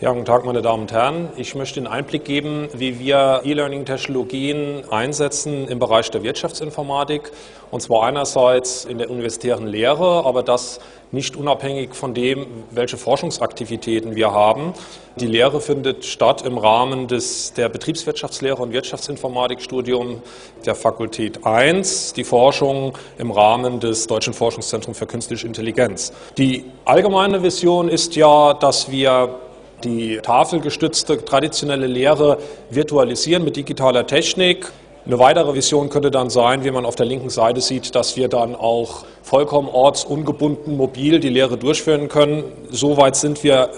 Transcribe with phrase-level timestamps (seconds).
[0.00, 1.30] Ja, guten Tag, meine Damen und Herren.
[1.36, 7.32] Ich möchte einen Einblick geben, wie wir E-Learning-Technologien einsetzen im Bereich der Wirtschaftsinformatik.
[7.72, 10.78] Und zwar einerseits in der universitären Lehre, aber das
[11.10, 14.72] nicht unabhängig von dem, welche Forschungsaktivitäten wir haben.
[15.16, 20.22] Die Lehre findet statt im Rahmen des, der Betriebswirtschaftslehre und Wirtschaftsinformatikstudium
[20.64, 26.12] der Fakultät 1, die Forschung im Rahmen des Deutschen Forschungszentrums für Künstliche Intelligenz.
[26.36, 29.40] Die allgemeine Vision ist ja, dass wir
[29.84, 32.38] die tafelgestützte traditionelle Lehre
[32.70, 34.70] virtualisieren mit digitaler Technik.
[35.06, 38.28] Eine weitere Vision könnte dann sein, wie man auf der linken Seite sieht, dass wir
[38.28, 42.44] dann auch vollkommen ortsungebunden mobil die Lehre durchführen können.
[42.70, 43.70] Soweit sind wir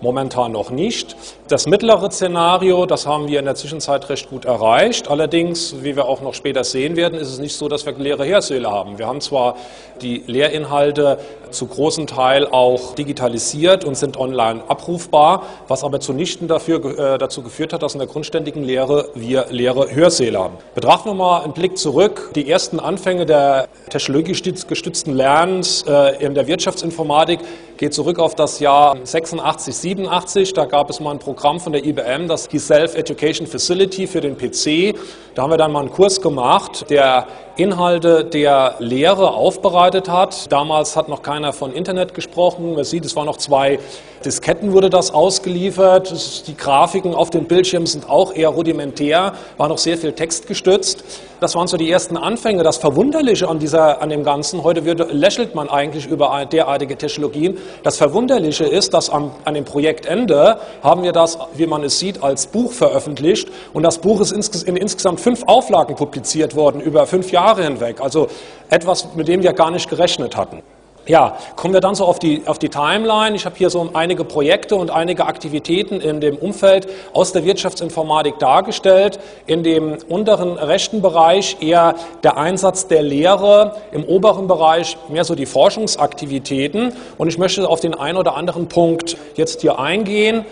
[0.00, 1.16] momentan noch nicht.
[1.48, 5.08] Das mittlere Szenario, das haben wir in der Zwischenzeit recht gut erreicht.
[5.08, 8.26] Allerdings, wie wir auch noch später sehen werden, ist es nicht so, dass wir leere
[8.26, 8.98] Hörsäle haben.
[8.98, 9.56] Wir haben zwar
[10.02, 11.18] die Lehrinhalte
[11.50, 17.42] zu großem Teil auch digitalisiert und sind online abrufbar, was aber zunichten dafür, äh, dazu
[17.42, 20.56] geführt hat, dass in der grundständigen Lehre wir leere Hörsäle haben.
[20.74, 22.30] Betrachten wir mal einen Blick zurück.
[22.34, 27.40] Die ersten Anfänge der technologiegestützten Lernens äh, in der Wirtschaftsinformatik
[27.76, 30.52] geht zurück auf das Jahr 86, 87.
[30.54, 34.36] Da gab es mal ein Programm von der IBM, das hieß Self-Education Facility für den
[34.36, 34.98] PC.
[35.34, 40.52] Da haben wir dann mal einen Kurs gemacht, der Inhalte der Lehre aufbereitet hat.
[40.52, 42.74] Damals hat noch keiner von Internet gesprochen.
[42.74, 43.78] Man sieht, es waren noch zwei
[44.26, 46.48] Disketten wurde das ausgeliefert.
[46.48, 51.04] Die Grafiken auf den Bildschirmen sind auch eher rudimentär, war noch sehr viel Text gestützt.
[51.38, 52.62] Das waren so die ersten Anfänge.
[52.64, 57.58] Das Verwunderliche an, dieser, an dem Ganzen, heute wird, lächelt man eigentlich über derartige Technologien.
[57.84, 62.22] Das Verwunderliche ist, dass am, an dem Projektende haben wir das, wie man es sieht,
[62.22, 63.48] als Buch veröffentlicht.
[63.74, 64.32] Und das Buch ist
[64.62, 68.00] in insgesamt fünf Auflagen publiziert worden, über fünf Jahre hinweg.
[68.00, 68.28] Also
[68.68, 70.62] etwas, mit dem wir gar nicht gerechnet hatten.
[71.08, 73.36] Ja, kommen wir dann so auf die, auf die Timeline.
[73.36, 78.40] Ich habe hier so einige Projekte und einige Aktivitäten in dem Umfeld aus der Wirtschaftsinformatik
[78.40, 79.20] dargestellt.
[79.46, 81.94] In dem unteren rechten Bereich eher
[82.24, 86.92] der Einsatz der Lehre, im oberen Bereich mehr so die Forschungsaktivitäten.
[87.18, 90.44] Und ich möchte auf den einen oder anderen Punkt jetzt hier eingehen.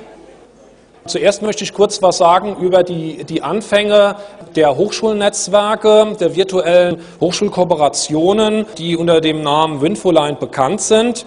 [1.06, 4.16] Zuerst möchte ich kurz was sagen über die, die Anfänge
[4.56, 11.26] der Hochschulnetzwerke, der virtuellen Hochschulkooperationen, die unter dem Namen Winfoline bekannt sind.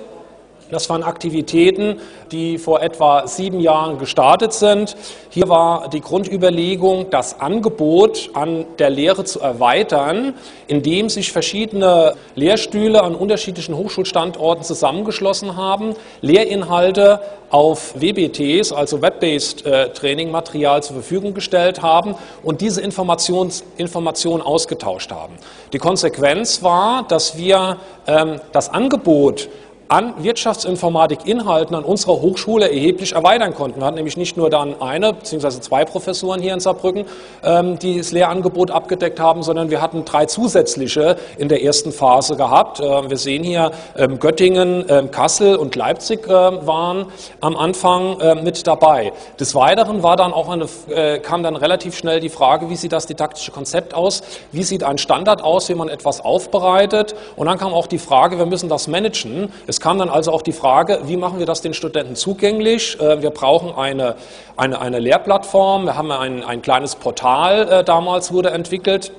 [0.69, 2.01] Das waren Aktivitäten,
[2.31, 4.97] die vor etwa sieben Jahren gestartet sind.
[5.29, 10.33] Hier war die Grundüberlegung, das Angebot an der Lehre zu erweitern,
[10.67, 19.89] indem sich verschiedene Lehrstühle an unterschiedlichen Hochschulstandorten zusammengeschlossen haben, Lehrinhalte auf WBTs, also Web-Based äh,
[19.94, 25.35] Training Material zur Verfügung gestellt haben und diese Informations Informationen ausgetauscht haben.
[25.72, 29.47] Die Konsequenz war, dass wir ähm, das Angebot
[29.89, 33.79] an Wirtschaftsinformatik-Inhalten an unserer Hochschule erheblich erweitern konnten.
[33.79, 35.61] Wir hatten nämlich nicht nur dann eine bzw.
[35.61, 37.05] zwei Professoren hier in Saarbrücken,
[37.43, 42.35] ähm, die das Lehrangebot abgedeckt haben, sondern wir hatten drei zusätzliche in der ersten Phase
[42.35, 42.79] gehabt.
[42.79, 47.05] Ähm, wir sehen hier ähm, Göttingen, Kassel und Leipzig waren
[47.41, 49.13] am Anfang mit dabei.
[49.39, 52.91] Des Weiteren war dann auch eine, äh, kam dann relativ schnell die Frage, wie sieht
[52.91, 54.21] das didaktische Konzept aus?
[54.51, 57.15] Wie sieht ein Standard aus, wie man etwas aufbereitet?
[57.35, 59.51] Und dann kam auch die Frage, wir müssen das managen.
[59.67, 62.99] Es es kam dann also auch die Frage, wie machen wir das den Studenten zugänglich?
[62.99, 64.15] Äh, wir brauchen eine,
[64.55, 69.11] eine, eine Lehrplattform, wir haben ein, ein kleines Portal äh, damals wurde entwickelt.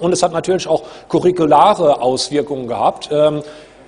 [0.00, 3.08] Und es hat natürlich auch curriculare Auswirkungen gehabt.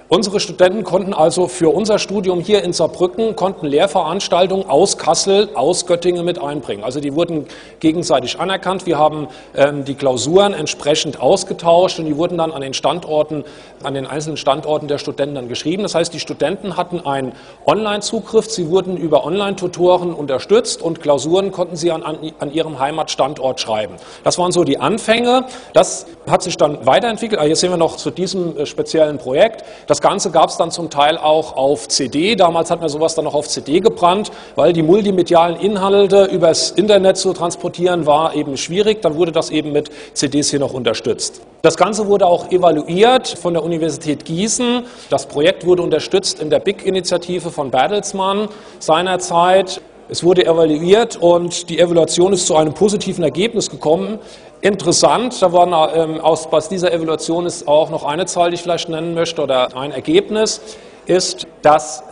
[0.09, 5.85] Unsere Studenten konnten also für unser Studium hier in Saarbrücken konnten Lehrveranstaltungen aus Kassel, aus
[5.85, 6.85] Göttingen mit einbringen.
[6.85, 7.47] Also die wurden
[7.81, 8.87] gegenseitig anerkannt.
[8.87, 13.43] Wir haben ähm, die Klausuren entsprechend ausgetauscht und die wurden dann an den Standorten,
[13.83, 15.83] an den einzelnen Standorten der Studenten dann geschrieben.
[15.83, 17.33] Das heißt, die Studenten hatten einen
[17.67, 18.49] Online-Zugriff.
[18.49, 23.97] Sie wurden über Online-Tutoren unterstützt und Klausuren konnten sie an, an, an ihrem Heimatstandort schreiben.
[24.23, 25.47] Das waren so die Anfänge.
[25.73, 27.41] Das hat sich dann weiterentwickelt.
[27.41, 29.65] Also hier sehen wir noch zu diesem äh, speziellen Projekt.
[29.89, 32.37] Das das Ganze gab es dann zum Teil auch auf CD.
[32.37, 37.17] Damals hat man sowas dann noch auf CD gebrannt, weil die multimedialen Inhalte übers Internet
[37.17, 39.01] zu transportieren war eben schwierig.
[39.01, 41.41] Dann wurde das eben mit CDs hier noch unterstützt.
[41.63, 44.85] Das Ganze wurde auch evaluiert von der Universität Gießen.
[45.09, 48.49] Das Projekt wurde unterstützt in der BIG-Initiative von Bertelsmann
[48.79, 49.81] seinerzeit.
[50.11, 54.19] Es wurde evaluiert und die Evaluation ist zu einem positiven Ergebnis gekommen.
[54.67, 58.63] Interessant, da waren, ähm, aus, aus dieser Evaluation ist auch noch eine Zahl, die ich
[58.63, 60.61] vielleicht nennen möchte, oder ein Ergebnis.
[61.07, 62.03] Ist, dass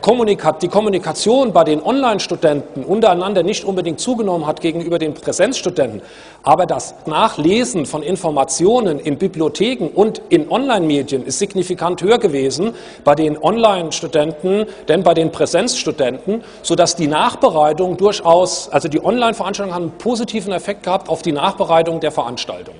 [0.00, 6.02] Kommunikat die Kommunikation bei den Online-Studenten untereinander nicht unbedingt zugenommen hat gegenüber den Präsenzstudenten,
[6.42, 12.74] aber das Nachlesen von Informationen in Bibliotheken und in Online-Medien ist signifikant höher gewesen
[13.04, 19.82] bei den Online-Studenten denn bei den Präsenzstudenten, sodass die Nachbereitung durchaus, also die Online-Veranstaltungen haben
[19.90, 22.74] einen positiven Effekt gehabt auf die Nachbereitung der Veranstaltung.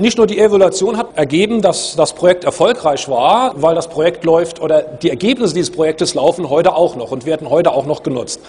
[0.00, 4.58] Nicht nur die Evaluation hat ergeben, dass das Projekt erfolgreich war, weil das Projekt läuft
[4.58, 8.40] oder die Ergebnisse dieses Projektes laufen heute auch noch und werden heute auch noch genutzt.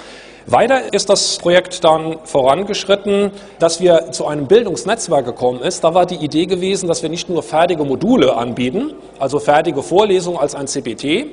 [0.45, 5.83] Weiter ist das Projekt dann vorangeschritten, dass wir zu einem Bildungsnetzwerk gekommen ist.
[5.83, 10.39] Da war die Idee gewesen, dass wir nicht nur fertige Module anbieten, also fertige Vorlesungen
[10.39, 11.25] als ein CPT,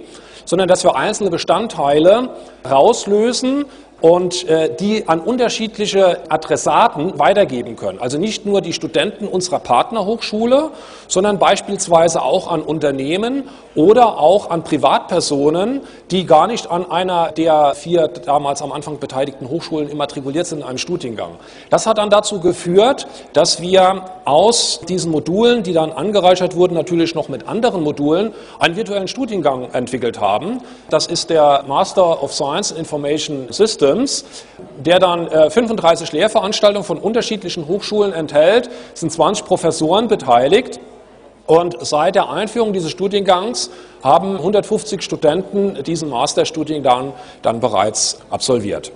[0.44, 2.30] sondern dass wir einzelne Bestandteile
[2.68, 3.66] rauslösen
[4.00, 7.98] und äh, die an unterschiedliche Adressaten weitergeben können.
[7.98, 10.70] Also nicht nur die Studenten unserer Partnerhochschule,
[11.08, 15.80] sondern beispielsweise auch an Unternehmen oder auch an Privatpersonen,
[16.12, 20.64] die gar nicht an einer der vier damals am Anfang beteiligten Hochschulen immatrikuliert sind in
[20.64, 21.32] einem Studiengang.
[21.70, 27.14] Das hat dann dazu geführt, dass wir aus diesen Modulen, die dann angereichert wurden, natürlich
[27.14, 30.60] noch mit anderen Modulen, einen virtuellen Studiengang entwickelt haben.
[30.88, 34.24] Das ist der Master of Science Information System Systems,
[34.78, 40.80] der dann äh, 35 Lehrveranstaltungen von unterschiedlichen Hochschulen enthält, sind 20 Professoren beteiligt.
[41.46, 43.70] Und seit der Einführung dieses Studiengangs
[44.02, 48.92] haben 150 Studenten diesen Masterstudiengang dann bereits absolviert.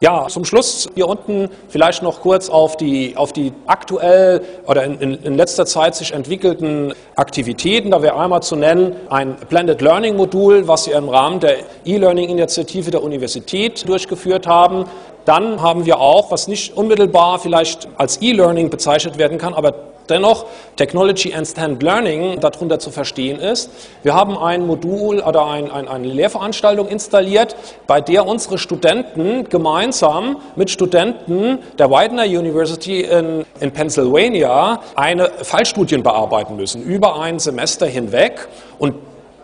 [0.00, 4.98] Ja, zum Schluss hier unten vielleicht noch kurz auf die, auf die aktuell oder in,
[5.00, 7.92] in, in letzter Zeit sich entwickelten Aktivitäten.
[7.92, 11.56] Da wäre einmal zu nennen ein Blended Learning Modul, was wir im Rahmen der
[11.86, 14.84] E-Learning-Initiative der Universität durchgeführt haben.
[15.24, 19.74] Dann haben wir auch, was nicht unmittelbar vielleicht als E-Learning bezeichnet werden kann, aber
[20.06, 23.70] dennoch Technology Instant Learning darunter zu verstehen ist.
[24.02, 27.56] Wir haben ein Modul oder ein, ein, eine Lehrveranstaltung installiert,
[27.86, 36.02] bei der unsere Studenten gemeinsam mit Studenten der Widener University in, in Pennsylvania eine Fallstudien
[36.02, 38.48] bearbeiten müssen über ein Semester hinweg
[38.78, 38.94] und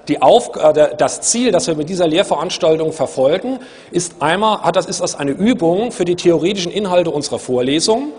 [0.09, 3.59] äh, das Ziel, das wir mit dieser Lehrveranstaltung verfolgen,
[3.91, 8.13] ist einmal, das ist das eine Übung für die theoretischen Inhalte unserer Vorlesung.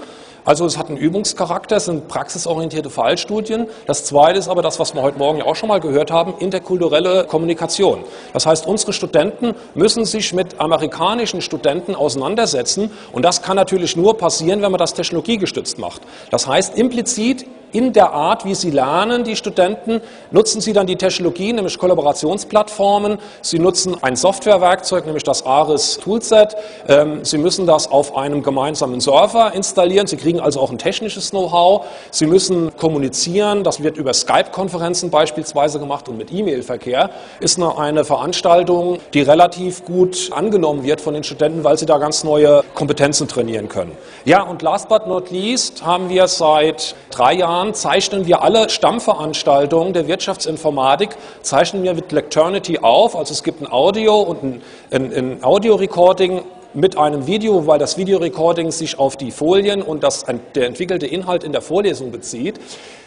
[0.45, 3.67] Also es hat einen Übungscharakter, es sind praxisorientierte Fallstudien.
[3.87, 6.33] Das Zweite ist aber das, was wir heute Morgen ja auch schon mal gehört haben,
[6.39, 8.03] interkulturelle Kommunikation.
[8.33, 14.17] Das heißt, unsere Studenten müssen sich mit amerikanischen Studenten auseinandersetzen und das kann natürlich nur
[14.17, 16.01] passieren, wenn man das technologiegestützt macht.
[16.29, 20.95] Das heißt, implizit in der Art, wie sie lernen, die Studenten, nutzen sie dann die
[20.95, 23.17] Technologien, nämlich Kollaborationsplattformen.
[23.41, 26.55] Sie nutzen ein Softwarewerkzeug, nämlich das ARIS Toolset.
[26.87, 30.07] Ähm, sie müssen das auf einem gemeinsamen Server installieren.
[30.07, 31.85] Sie kriegen also auch ein technisches Know-how.
[32.11, 33.63] Sie müssen kommunizieren.
[33.63, 37.09] Das wird über Skype-Konferenzen beispielsweise gemacht und mit E-Mail-Verkehr.
[37.39, 41.97] Ist eine, eine Veranstaltung, die relativ gut angenommen wird von den Studenten, weil sie da
[41.97, 43.97] ganz neue Kompetenzen trainieren können.
[44.25, 48.69] Ja, und last but not least haben wir seit drei Jahren Jahren zeichnen wir alle
[48.69, 53.15] Stammveranstaltungen der Wirtschaftsinformatik, zeichnen wir mit Lecturnity auf.
[53.15, 54.61] Also es gibt ein Audio und ein,
[54.91, 56.41] ein, ein Audio-Recording
[56.73, 60.25] mit einem Video, weil das Videorecording sich auf die Folien und das,
[60.55, 62.59] der entwickelte Inhalt in der Vorlesung bezieht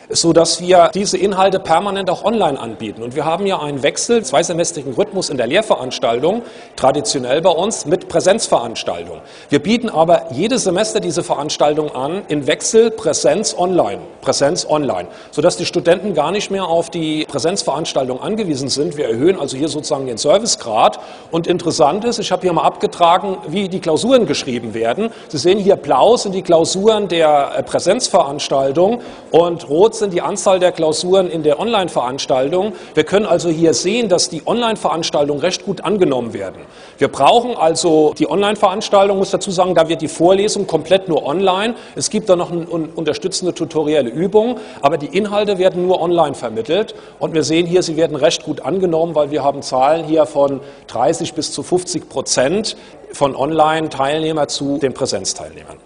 [0.08, 3.03] so dass wir diese Inhalte permanent auch online anbieten.
[3.03, 6.43] Und wir haben ja einen Wechsel, zweisemestrigen Rhythmus in der Lehrveranstaltung,
[6.76, 9.20] traditionell bei uns mit Präsenzveranstaltung.
[9.49, 15.56] Wir bieten aber jedes Semester diese Veranstaltung an in Wechsel Präsenz online, Präsenz online, sodass
[15.56, 18.97] die Studenten gar nicht mehr auf die Präsenzveranstaltung angewiesen sind.
[18.97, 21.00] Wir erhöhen also hier sozusagen den Servicegrad.
[21.31, 25.11] Und interessant ist, ich habe hier mal abgetragen, wie die Klausuren geschrieben werden.
[25.28, 29.00] Sie sehen hier blau sind die Klausuren der äh, Präsenzveranstaltung
[29.31, 32.73] und rot sind die Anzahl der Klausuren in der Online-Veranstaltung.
[32.95, 36.62] Wir können also hier sehen, dass die Online-Veranstaltungen recht gut angenommen werden.
[36.99, 41.75] Wir brauchen also die Online-Veranstaltung, muss dazu sagen, da wird die Vorlesung komplett nur online.
[41.95, 46.95] Es gibt da noch eine unterstützende tutorielle Übung, aber die Inhalte werden nur online vermittelt.
[47.19, 50.61] Und wir sehen hier, sie werden recht gut angenommen, weil wir haben Zahlen hier von
[50.88, 52.76] 30 bis zu 50 Prozent
[53.12, 55.86] von Online-Teilnehmern zu den Präsenzteilnehmern.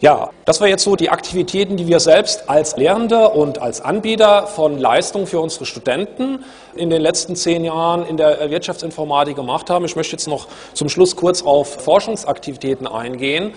[0.00, 4.46] Ja, das war jetzt so die Aktivitäten, die wir selbst als Lehrende und als Anbieter
[4.46, 6.44] von Leistung für unsere Studenten
[6.76, 9.84] in den letzten zehn Jahren in der Wirtschaftsinformatik gemacht haben.
[9.84, 13.54] Ich möchte jetzt noch zum Schluss kurz auf Forschungsaktivitäten eingehen.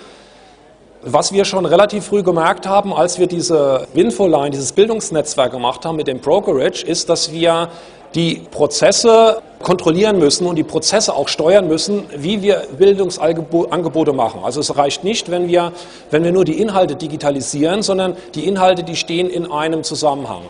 [1.04, 5.96] Was wir schon relativ früh gemerkt haben, als wir diese Winfoline, dieses Bildungsnetzwerk gemacht haben
[5.96, 7.70] mit dem Brokerage, ist, dass wir
[8.14, 14.42] die Prozesse kontrollieren müssen und die Prozesse auch steuern müssen, wie wir Bildungsangebote machen.
[14.44, 15.72] Also es reicht nicht, wenn wir,
[16.12, 20.44] wenn wir nur die Inhalte digitalisieren, sondern die Inhalte, die stehen in einem Zusammenhang.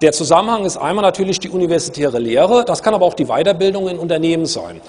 [0.00, 3.98] Der Zusammenhang ist einmal natürlich die universitäre Lehre, das kann aber auch die Weiterbildung in
[3.98, 4.80] Unternehmen sein.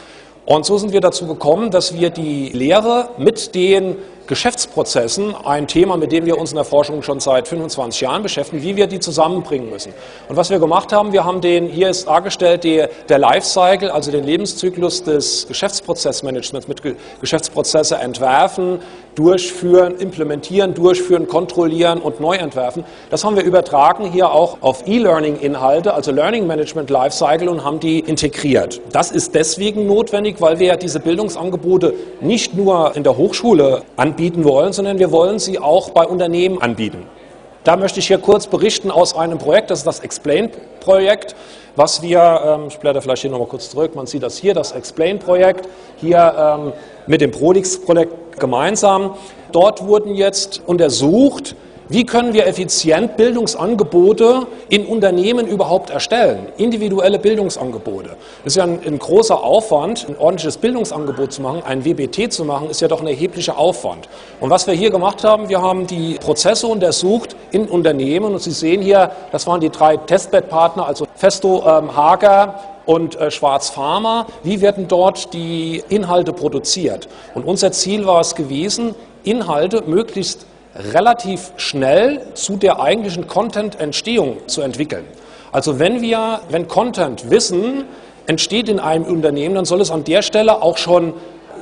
[0.46, 3.98] Und so sind wir dazu gekommen, dass wir die Lehre mit den
[4.32, 8.64] Geschäftsprozessen, ein Thema, mit dem wir uns in der Forschung schon seit 25 Jahren beschäftigen,
[8.64, 9.92] wie wir die zusammenbringen müssen.
[10.30, 14.10] Und was wir gemacht haben, wir haben den, hier ist dargestellt die, der Lifecycle, also
[14.10, 16.82] den Lebenszyklus des Geschäftsprozessmanagements mit
[17.20, 18.80] Geschäftsprozesse entwerfen,
[19.16, 22.84] durchführen, implementieren, durchführen, kontrollieren und neu entwerfen.
[23.10, 28.00] Das haben wir übertragen hier auch auf E-Learning-Inhalte, also Learning Management Lifecycle und haben die
[28.00, 28.82] integriert.
[28.92, 34.44] Das ist deswegen notwendig, weil wir diese Bildungsangebote nicht nur in der Hochschule anbieten, anbieten
[34.44, 37.06] wollen, sondern wir wollen sie auch bei Unternehmen anbieten.
[37.64, 41.36] Da möchte ich hier kurz berichten aus einem Projekt, das ist das Explain-Projekt,
[41.76, 44.72] was wir, ähm, ich blätter vielleicht hier nochmal kurz zurück, man sieht das hier, das
[44.72, 46.74] Explain-Projekt, hier ähm,
[47.06, 49.14] mit dem Prodix-Projekt gemeinsam.
[49.52, 51.56] Dort wurden jetzt untersucht,
[51.92, 56.48] wie können wir effizient Bildungsangebote in Unternehmen überhaupt erstellen?
[56.56, 58.12] Individuelle Bildungsangebote.
[58.46, 62.46] Das ist ja ein, ein, großer Aufwand, ein ordentliches Bildungsangebot zu machen, ein WBT zu
[62.46, 64.08] machen, ist ja doch ein erheblicher Aufwand.
[64.40, 68.52] Und was wir hier gemacht haben, wir haben die Prozesse untersucht in Unternehmen und Sie
[68.52, 72.56] sehen hier, das waren die drei Testbedpartner, also Festo, ähm, Hager,
[72.86, 74.26] und äh, Schwarz Pharma.
[74.44, 77.08] Wie werden dort die Inhalte produziert?
[77.36, 84.62] Und unser Ziel war es gewesen, Inhalte möglichst relativ schnell zu der eigentlichen Content-Entstehung zu
[84.62, 85.06] entwickeln.
[85.52, 87.86] Also wenn wir, wenn Content Wissen
[88.28, 91.14] entsteht in einem Unternehmen, dann soll es an der Stelle auch schon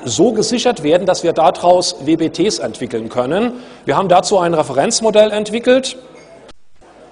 [0.05, 3.53] so gesichert werden, dass wir daraus WBTs entwickeln können.
[3.85, 5.97] Wir haben dazu ein Referenzmodell entwickelt,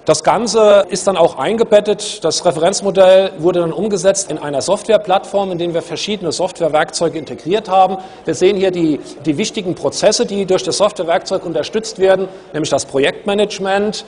[0.08, 2.24] das Ganze ist dann auch eingebettet.
[2.24, 7.98] Das Referenzmodell wurde dann umgesetzt in einer Softwareplattform, in der wir verschiedene Softwarewerkzeuge integriert haben.
[8.24, 12.86] Wir sehen hier die, die wichtigen Prozesse, die durch das Softwarewerkzeug unterstützt werden, nämlich das
[12.86, 14.06] Projektmanagement,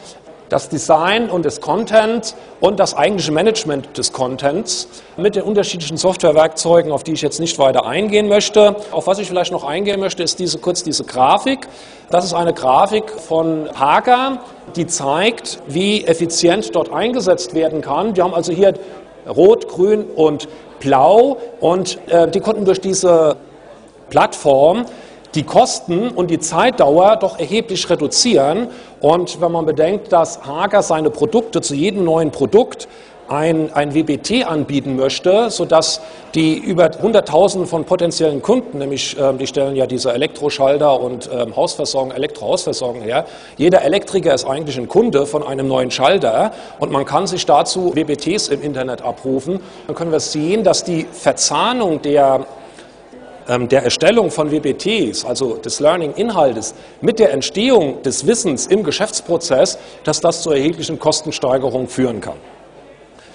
[0.51, 6.93] das Design und das Content und das eigentliche Management des Contents mit den unterschiedlichen Softwarewerkzeugen,
[6.93, 8.77] auf die ich jetzt nicht weiter eingehen möchte.
[8.91, 11.69] Auf was ich vielleicht noch eingehen möchte, ist diese, kurz diese Grafik.
[12.11, 14.41] Das ist eine Grafik von Hager,
[14.75, 18.17] die zeigt, wie effizient dort eingesetzt werden kann.
[18.17, 18.75] Wir haben also hier
[19.29, 20.49] Rot, Grün und
[20.81, 23.37] Blau und äh, die konnten durch diese
[24.09, 24.87] Plattform
[25.35, 28.69] die Kosten und die Zeitdauer doch erheblich reduzieren.
[29.01, 32.89] Und wenn man bedenkt, dass Hager seine Produkte zu jedem neuen Produkt
[33.31, 36.01] ein, ein WBT anbieten möchte, sodass
[36.35, 41.47] die über Hunderttausende von potenziellen Kunden, nämlich äh, die stellen ja diese Elektroschalter und äh,
[41.55, 47.05] Hausversorgung, Elektrohausversorgung her, jeder Elektriker ist eigentlich ein Kunde von einem neuen Schalter und man
[47.05, 49.61] kann sich dazu WBTs im Internet abrufen.
[49.87, 52.60] Dann können wir sehen, dass die Verzahnung der ähm,
[53.69, 60.21] der Erstellung von WBTs, also des Learning-Inhaltes, mit der Entstehung des Wissens im Geschäftsprozess, dass
[60.21, 62.37] das zu erheblichen Kostensteigerungen führen kann.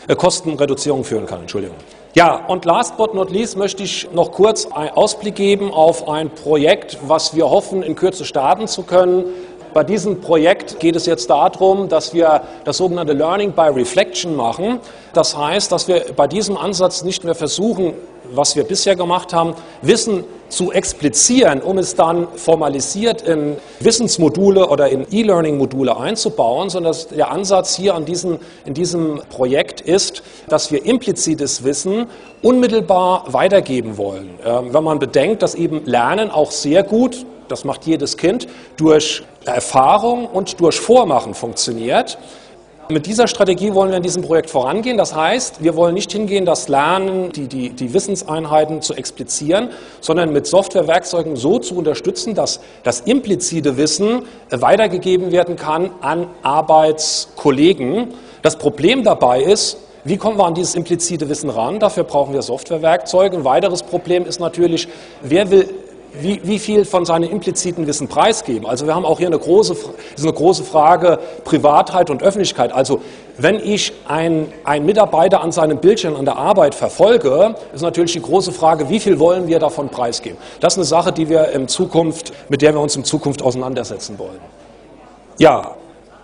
[0.07, 1.77] Äh, Kostenreduzierung führen kann, Entschuldigung.
[2.13, 6.29] Ja, und last but not least möchte ich noch kurz einen Ausblick geben auf ein
[6.29, 9.25] Projekt, was wir hoffen, in Kürze starten zu können.
[9.75, 14.79] Bei diesem Projekt geht es jetzt darum, dass wir das sogenannte Learning by Reflection machen.
[15.11, 17.93] Das heißt, dass wir bei diesem Ansatz nicht mehr versuchen,
[18.31, 24.87] was wir bisher gemacht haben, Wissen zu explizieren, um es dann formalisiert in Wissensmodule oder
[24.87, 30.85] in E-Learning-Module einzubauen, sondern der Ansatz hier an diesem, in diesem Projekt ist, dass wir
[30.85, 32.05] implizites Wissen
[32.41, 34.39] unmittelbar weitergeben wollen.
[34.45, 38.47] Ähm, wenn man bedenkt, dass eben Lernen auch sehr gut, das macht jedes Kind,
[38.77, 42.17] durch Erfahrung und durch Vormachen funktioniert.
[42.87, 44.95] Mit dieser Strategie wollen wir in diesem Projekt vorangehen.
[44.95, 49.69] Das heißt, wir wollen nicht hingehen, das Lernen, die, die, die Wissenseinheiten zu explizieren,
[50.01, 54.21] sondern mit Softwarewerkzeugen so zu unterstützen, dass das implizite Wissen
[54.51, 58.13] weitergegeben werden kann an Arbeitskollegen.
[58.43, 61.79] Das Problem dabei ist, wie kommen wir an dieses implizite Wissen ran?
[61.79, 63.37] Dafür brauchen wir Softwarewerkzeuge.
[63.37, 64.87] Ein weiteres Problem ist natürlich,
[65.23, 65.67] wer will
[66.21, 68.67] wie, wie viel von seinem impliziten Wissen preisgeben.
[68.67, 69.75] Also wir haben auch hier eine große,
[70.21, 72.71] eine große Frage Privatheit und Öffentlichkeit.
[72.71, 73.01] Also
[73.37, 78.51] wenn ich einen Mitarbeiter an seinem Bildschirm an der Arbeit verfolge, ist natürlich die große
[78.51, 80.37] Frage, wie viel wollen wir davon preisgeben.
[80.59, 84.17] Das ist eine Sache, die wir in Zukunft, mit der wir uns in Zukunft auseinandersetzen
[84.17, 84.39] wollen.
[85.37, 85.75] Ja,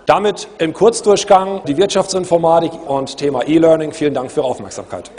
[0.05, 3.91] damit im Kurzdurchgang die Wirtschaftsinformatik und Thema E-Learning.
[3.91, 5.12] Vielen Dank für Ihre Aufmerksamkeit.